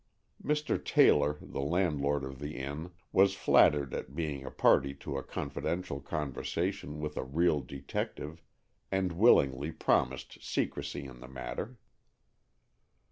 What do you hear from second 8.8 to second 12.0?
and willingly promised secrecy in the matter.